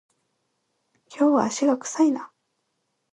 [1.15, 2.31] 今日は足が臭いな